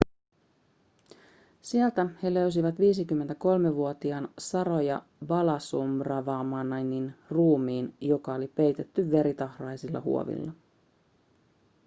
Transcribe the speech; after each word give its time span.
sieltä 1.61 2.09
he 2.23 2.33
löysivät 2.33 2.75
53-vuotiaan 2.79 4.29
saroja 4.39 5.01
balasubramanianin 5.27 7.13
ruumiin 7.29 7.93
joka 7.99 8.33
oli 8.33 8.47
peitetty 8.47 9.11
veritahraisilla 9.11 10.01
huovilla 10.01 10.51